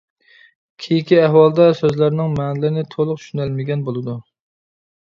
كېيىكى 0.85 1.19
ئەھۋالدا 1.25 1.69
سۆزلەرنىڭ 1.81 2.35
مەنىلىرىنى 2.41 2.87
تولۇق 2.97 3.23
چۈشىنەلمىگەن 3.23 3.89
بولىدۇ. 3.91 4.21